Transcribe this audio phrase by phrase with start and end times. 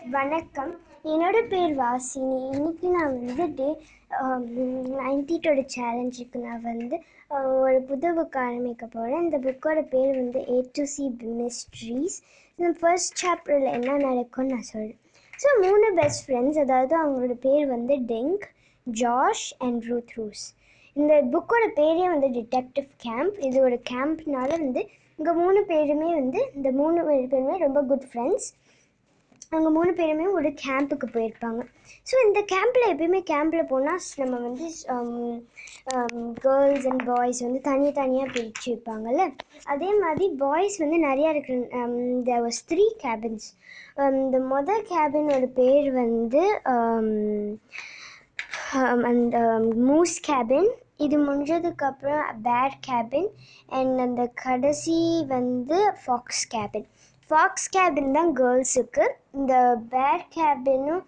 [0.00, 0.70] வணக்கம்.
[1.04, 2.36] என்னோட பேர் வாசினி.
[2.50, 3.66] இன்னைக்கு நான் வந்து டே
[5.00, 6.96] நைன்டீட்டோட சேலஞ்சுக்கு நான் வந்து
[7.62, 11.04] ஒரு புது புக் ஆரம்பிக்க போகிறேன் இந்த புக்கோட பேர் வந்து ஏ டு சி
[11.40, 12.16] மிஸ்ட்ரீஸ்
[12.58, 14.98] இந்த ஃபர்ஸ்ட் சாப்டரில் என்ன நடக்கும்னு நான் சொல்கிறேன்
[15.34, 18.46] ஸோ மூணு பெஸ்ட் ஃப்ரெண்ட்ஸ் அதாவது அவங்களோட பேர் வந்து Dink
[18.86, 20.46] Josh and Ruth Rose
[20.96, 24.82] இந்த புக்கோட பேரே வந்து டிடெக்டிவ் கேம்ப் இது ஒரு கேம்ப்னால வந்து
[25.18, 28.48] இங்கே மூணு பேருமே வந்து இந்த மூணு பேருமே ரொம்ப குட் ஃப்ரெண்ட்ஸ்
[29.52, 31.62] அவங்க மூணு பேருமே ஒரு கேம்புக்கு போயிருப்பாங்க.
[32.08, 34.66] ஸோ இந்த கேம்பில் எப்பயுமே கேம்பில் போனால் நம்ம வந்து
[36.44, 39.24] கேர்ள்ஸ் அண்ட் பாய்ஸ் வந்து தனித்தனியாக பிரித்து வைப்பாங்கல்ல?
[39.72, 41.56] அதே மாதிரி பாய்ஸ் வந்து நிறையா இருக்கிற
[42.28, 43.48] தேர் வாஸ் த்ரீ கேபின்ஸ்
[44.20, 46.44] இந்த மொதல் கேபினோட பேர் வந்து
[49.10, 49.36] அந்த
[49.90, 50.70] மூஸ் கேபின்
[51.06, 53.30] இது முடிஞ்சதுக்கப்புறம் பேட் கேபின்
[53.78, 54.98] அண்ட் அந்த கடைசி
[55.36, 56.88] வந்து ஃபாக்ஸ் கேபின்
[57.30, 59.04] ஃபாக்ஸ் கேபின் தான் கேர்ள்ஸுக்கு
[59.38, 59.54] இந்த
[59.92, 61.02] பேர் கேபினும்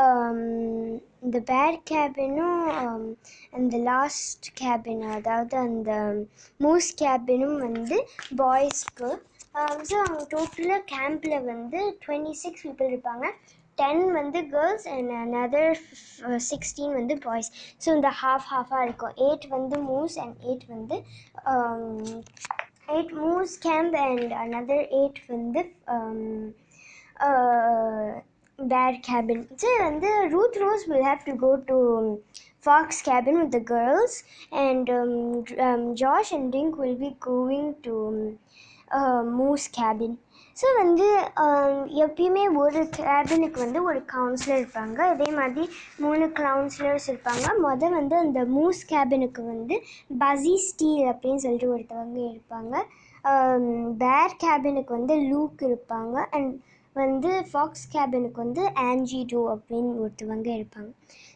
[0.00, 0.40] um,
[1.24, 2.60] இந்த பேர் கேபினும்
[3.56, 5.92] அந்த லாஸ்ட் கேபின் அதாவது அந்த
[6.60, 7.98] மூஸ் கேபினும் வந்து
[8.40, 9.10] பாய்ஸ்க்கு
[9.88, 13.26] ஸோ அவங்க டோட்டலாக கேம்பில் வந்து டுவெண்ட்டி சிக்ஸ் பீப்புள் இருப்பாங்க.
[13.78, 15.78] டென் வந்து கேர்ள்ஸ் அண்ட் அனதர்
[16.50, 17.50] சிக்ஸ்டீன் வந்து பாய்ஸ்
[17.84, 19.14] ஸோ இந்த ஹாஃப் ஹாஃபாக இருக்கும்.
[19.26, 20.98] எயிட் வந்து மூஸ் அண்ட் எயிட் வந்து
[21.52, 21.86] um,
[22.87, 25.61] eight Moose Camp and another eight வந்து
[28.59, 31.77] பேட் கேபின் ஸோ வந்து Ruth Rose will have to go to
[32.65, 34.17] Fox cabin with the girls
[34.65, 34.89] and
[36.01, 37.95] Josh and Tink will be going to
[39.39, 40.17] Moose cabin
[40.60, 41.06] So வந்து
[41.42, 44.98] um, எப்பயுமே ஒரு கேபினுக்கு வந்து ஒரு councillor இருப்பாங்க.
[45.12, 45.64] அதே மாதிரி
[45.98, 47.46] மூணு கவுன்சிலர்ஸ் இருப்பாங்க.
[47.66, 49.78] மொதல் வந்து அந்த மூஸ் கேபினுக்கு வந்து
[50.18, 52.74] பசி ஸ்டீல் அப்படின்னு சொல்லிட்டு ஒருத்தவங்க இருப்பாங்க.
[53.24, 53.66] Um,
[54.02, 56.16] பேர் கேபினுக்கு வந்து லூக் இருப்பாங்க.
[56.36, 56.52] அண்ட்
[56.96, 60.90] வந்து ஃபாக்ஸ் கேபினுக்கு வந்து ஆன்ஜி டூ அப்படின்னு ஒருத்தவங்க இருப்பாங்க.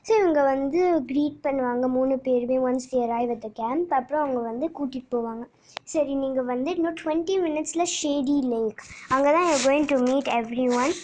[0.07, 4.41] ஸோ இவங்க வந்து க்ரீட் பண்ணுவாங்க மூணு பேருமே once they arrive at the camp அப்புறம் அவங்க
[4.51, 5.45] வந்து கூட்டிகிட்டு போவாங்க.
[5.93, 8.81] சரி நீங்கள் வந்து இன்னும் டுவெண்ட்டி மினிட்ஸில் ஷேடி லேக்
[9.15, 10.31] அங்கே தான் you going to meet
[10.83, 10.95] everyone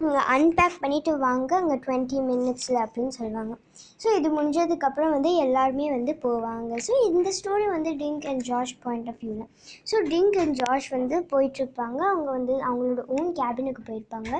[0.00, 3.54] நீங்கள் அன்பேக் பண்ணிவிட்டு வாங்க அங்கே டுவெண்ட்டி மினிட்ஸில் அப்படின்னு சொல்லுவாங்க.
[4.02, 6.72] ஸோ இது முடிஞ்சதுக்கப்புறம் வந்து எல்லாருமே வந்து போவாங்க.
[6.86, 9.48] ஸோ இந்த ஸ்டோரி வந்து Tink and George point of வியூவில்
[9.90, 12.00] ஸோ டிங்க் அண்ட் ஜார்ஜ் வந்து போயிட்டுருப்பாங்க.
[12.10, 14.32] அவங்க வந்து அவங்களோட ஓன் கேபினுக்கு போயிருப்பாங்க.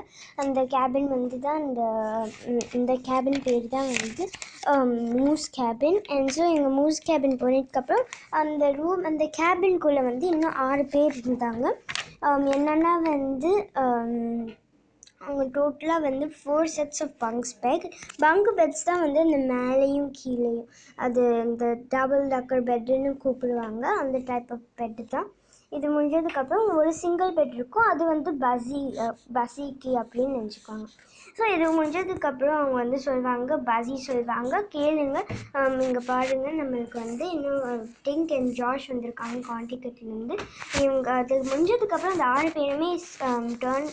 [0.44, 1.82] அந்த கேபின் வந்து தான் இந்த
[2.80, 4.26] இந்த கேபின் பேர் தான் வந்து
[5.16, 8.06] மூஸ் கேபின் அண்ட் ஸோ எங்கள் மூஸ் கேபின் போனதுக்கப்புறம்
[8.42, 11.66] அந்த ரூம் அந்த கேபின்குள்ளே வந்து இன்னும் ஆறு பேர் இருந்தாங்க.
[12.22, 13.50] Um, என்னென்னா வந்து
[13.80, 14.14] um,
[15.20, 17.86] அவங்க டோட்டலாக வந்து four sets of bunks bed
[18.18, 20.68] bunk beds தான் வந்து இந்த மேலேயும் கீழேயும்.
[20.96, 23.84] அது இந்த டபுள் டக்கர் பெட்டுன்னு கூப்பிடுவாங்க.
[24.02, 25.28] அந்த டைப் ஆஃப் பெட்டு தான்.
[25.72, 27.86] இது முடிஞ்சதுக்கப்புறம் ஒரு சிங்கிள் பெட் இருக்கும்.
[27.92, 28.80] அது வந்து பசி
[29.36, 30.86] பசிக்கு அப்படின்னு நினச்சிக்குவாங்க
[31.38, 35.18] ஸோ இது முடிஞ்சதுக்கப்புறம் அவங்க வந்து சொல்லுவாங்க பசி சொல்லுவாங்க கேளுங்க.
[35.86, 40.36] இங்கே பாருங்கள் நம்மளுக்கு வந்து இன்னும் டிங்க் அண்ட் ஜாஷ் வந்திருக்காங்க காண்டிகட்லேருந்து
[40.84, 42.90] இவங்க அது முடிஞ்சதுக்கப்புறம் அந்த ஆறு பேருமே
[43.64, 43.90] டேர்ன்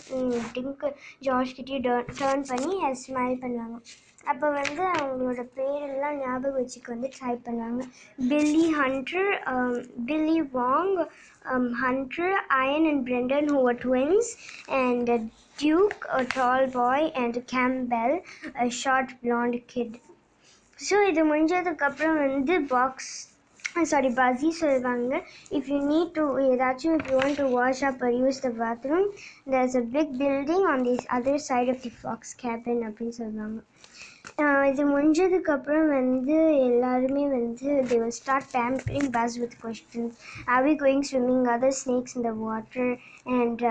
[0.56, 0.86] டிங்க்
[1.28, 1.86] ஜார்ஜ் கிட்டேயும்
[2.22, 2.72] டேர்ன் பண்ணி
[3.04, 3.78] ஸ்மைல் பண்ணுவாங்க.
[4.26, 7.82] அப்போ வந்து அவங்களோட பேரெல்லாம் ஞாபகம் வச்சுக்க வந்து ட்ரை பண்ணுவாங்க.
[8.30, 9.24] Billy Andrew
[10.08, 10.94] Billy Wang
[11.82, 14.30] Andrew Ian and Brendan who twins
[14.80, 15.10] and
[15.58, 15.98] Duke
[16.36, 18.16] tall boy and Campbell
[18.82, 19.96] short and kid
[20.78, 23.12] so இது முடிஞ்சதுக்கப்புறம் வந்து பாக்ஸ்
[23.90, 25.12] சாரி பசி சொல்லுவாங்க
[25.56, 29.06] இஃப் யூ நீட் டு ஏதாச்சும் if you want to wash up or use the bathroom
[29.52, 33.58] there is a big building on the other side of the Fox cabin அப்படின்னு சொல்லுவாங்க
[34.68, 36.36] இது முடிஞ்சதுக்கப்புறம் வந்து
[36.68, 40.16] எல்லாருமே வந்து they will start tumbling pace with questions
[40.54, 42.90] are we going swimming are there snakes இந்த water
[43.36, 43.62] and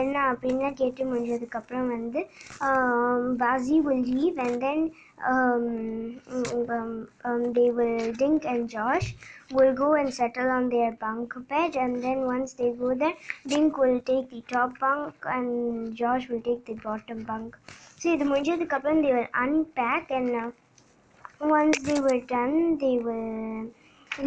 [0.00, 2.22] என்ன அப்படின்லாம் கேட்டு முடிஞ்சதுக்கப்புறம் வந்து
[3.44, 4.84] பாசி will leave and then
[7.58, 9.10] they will Dink and Josh
[9.50, 13.78] will go and settle on their bunk bed and then once they go there Dink
[13.78, 15.50] will take the top bunk and
[15.94, 17.52] Josh will take the bottom bunk.
[17.98, 20.44] So இது முடிஞ்சதுக்கப்புறம் they will unpack என்ன
[21.52, 23.64] once they will ton they will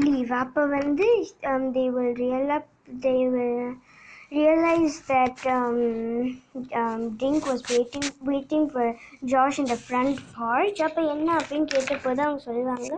[0.06, 1.08] leave அப்போ வந்து
[1.74, 3.70] they will real up they will
[4.32, 5.78] realize that um,
[7.46, 8.86] was waiting waiting waiting waiting for
[9.26, 10.20] Josh in the front
[10.88, 12.92] அப்போ என்ன அப்படின்னு கேட்டப்போ தான் அவங்க சொல்லுவாங்க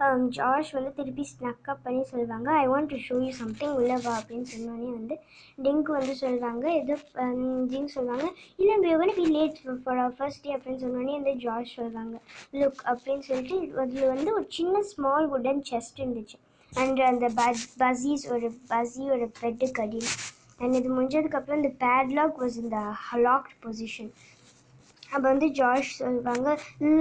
[0.00, 4.12] Um, ஜார்ஜ் வந்து திருப்பி ஸ்னக்கப் பண்ணி சொல்லுவாங்க I want to show you something உள்ள வா
[4.20, 5.16] அப்படின்னு சொன்னோடனே வந்து
[5.58, 8.26] டிங்க் வந்து சொல்லுவாங்க ஏதோ um, ஜிங் சொல்லுவாங்க
[8.58, 12.16] இல்லை we are going late for late for அப்படின்னு சொன்னோடனே வந்து ஜார்ஜ் சொல்லுவாங்க
[12.54, 16.38] லுக் அப்படின்னு சொல்லிட்டு அதில் வந்து ஒரு சின்ன ஸ்மால் வுடன் செஸ்ட் இருந்துச்சு.
[16.72, 20.12] அண்ட் அந்த பஸ் பஸீஸ் ஒரு பஸியோட பெட்டு அடியில்
[20.58, 22.80] அண்ட் இது முடிஞ்சதுக்கப்புறம் இந்த பேட்லாக் வாஸ் இந்த
[23.20, 24.12] லாக்ட் பொசிஷன்
[25.14, 26.48] அப்போ வந்து ஜார்ஜ் சொல்லுவாங்க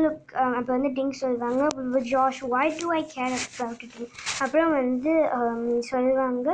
[0.03, 1.63] லுக் அப்போ வந்து டிங்க் சொல்லுவாங்க
[2.11, 3.95] George why do I care about it
[4.43, 6.47] அப்புறம் வந்து um, சொல்லுவாங்க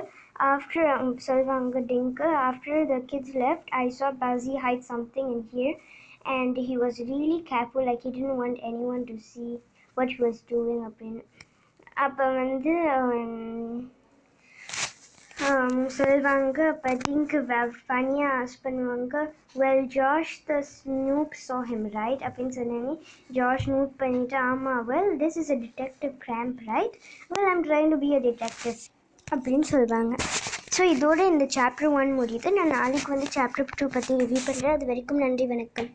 [0.53, 5.75] after um, சொல்லுவாங்க டிங்க் after the kids left I saw Buzzy hide something in here
[6.37, 9.51] and he was really careful like he didn't want anyone to see
[9.97, 11.23] what he was doing அப்படின்னு
[12.05, 12.73] அப்போ வந்து
[15.69, 16.59] um, um, சொல்லுவாங்க
[17.81, 19.15] ஃபனியாக ask பண்ணுவாங்க
[19.55, 22.93] well George the snoop saw him right அப்படின்னு சொன்னேனே
[23.29, 26.95] George note பண்ணிட்டு ஆமாம் well this is a detective gramp right
[27.33, 28.79] well I'm trying to be a detective
[29.27, 30.13] அப்படின்னு சொல்லுவாங்க
[30.75, 32.49] ஸோ இதோட இந்த சாப்டர் ஒன் முடியுது.
[32.57, 35.87] நான் நாளைக்கு வந்து சாப்டர் டூ பற்றி ரிவ்யூ பண்ணுறேன் அது வரைக்கும் நன்றி வணக்கம்.